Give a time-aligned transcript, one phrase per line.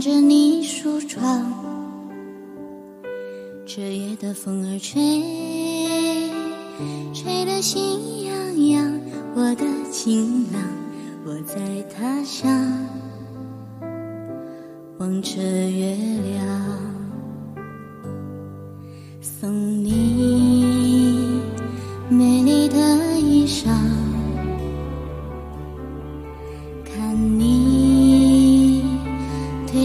[0.00, 1.52] 着你梳妆。
[3.66, 5.22] 这夜的风儿吹，
[7.12, 9.00] 吹得心痒痒。
[9.34, 10.60] 我的情郎，
[11.24, 11.60] 我在
[11.94, 12.50] 他乡，
[14.98, 16.49] 望着月亮，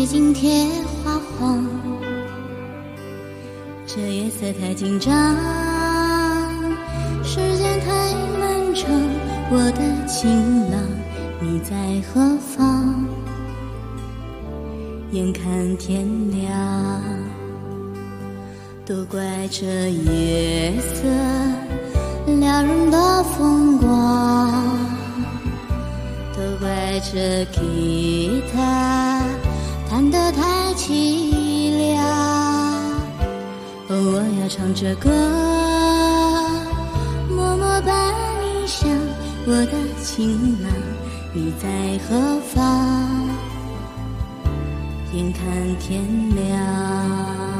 [0.06, 0.67] 褪尽铁
[1.03, 1.66] 花黄。
[3.88, 5.11] 这夜色太紧张，
[7.23, 8.88] 时间太漫长，
[9.50, 10.30] 我的情
[10.70, 10.80] 郎，
[11.39, 11.76] 你在
[12.08, 13.08] 何方？
[15.09, 17.02] 眼看天亮，
[18.86, 21.09] 都怪这夜色
[22.28, 24.53] 撩人的风光，
[26.36, 29.05] 都怪这吉他
[29.95, 32.03] 弹得太凄凉。
[33.88, 35.09] 哦，我要唱着歌，
[37.33, 38.89] 默默把你想，
[39.47, 39.71] 我的
[40.03, 40.69] 情郎，
[41.33, 43.29] 你在何方？
[45.13, 45.45] 眼看
[45.79, 46.03] 天
[46.35, 47.55] 亮。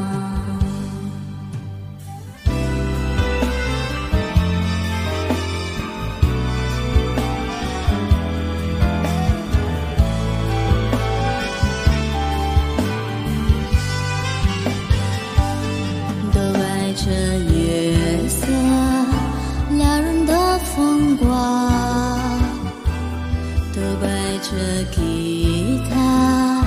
[24.48, 24.52] 这
[24.92, 26.64] 吉他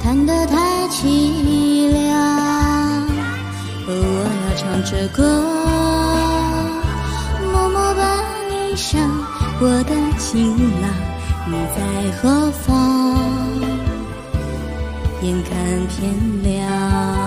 [0.00, 1.98] 弹得太凄凉。
[3.88, 5.18] 哦，我要唱着歌，
[7.42, 8.00] 默默把
[8.48, 9.00] 你想，
[9.60, 10.86] 我的情郎，
[11.48, 11.78] 你在
[12.18, 12.68] 何方？
[15.20, 15.50] 眼看
[15.88, 15.98] 天
[16.44, 17.17] 亮。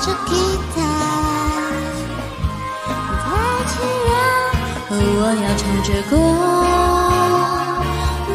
[0.00, 0.32] 都怪这吉
[0.74, 0.76] 他
[3.24, 3.28] 太
[3.68, 3.72] 凄
[4.06, 4.10] 凉。
[4.90, 4.94] 我
[5.36, 6.12] 要唱着歌，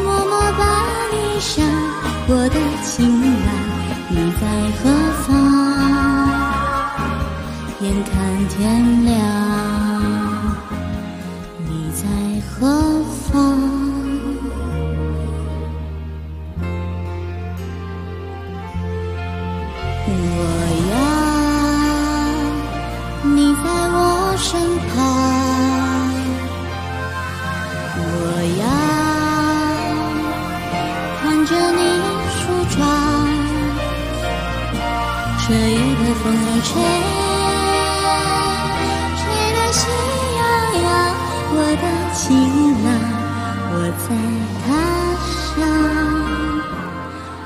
[0.04, 0.60] 默默把
[1.12, 1.54] 你想，
[2.28, 2.94] 我的情
[3.44, 3.48] 郎，
[4.08, 4.42] 你在
[4.78, 4.84] 何
[5.22, 5.26] 方？
[7.80, 8.14] 眼看
[8.48, 8.56] 天
[9.04, 9.10] 亮。
[11.66, 12.02] 你在
[12.48, 12.54] 何
[13.32, 13.34] 方？
[20.08, 20.10] 我
[20.90, 20.94] 要
[35.48, 36.68] 这夜的风儿吹。
[39.20, 39.22] 吹
[39.54, 39.80] 得心
[40.36, 40.38] 痒
[40.82, 40.84] 痒，
[41.54, 41.84] 我的
[42.16, 42.24] 情
[42.82, 42.86] 郎，
[43.70, 44.06] 我在
[44.66, 44.66] 他
[45.22, 45.54] 乡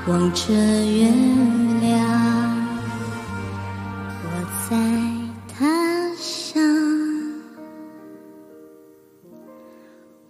[0.07, 0.41] 望着
[0.89, 0.99] 月
[1.81, 1.93] 亮，
[4.23, 4.25] 我
[4.67, 4.69] 在
[5.53, 5.53] 他
[6.17, 6.25] 乡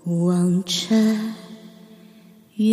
[0.04, 0.74] 望着
[2.56, 2.68] 月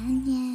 [0.00, 0.49] caranya.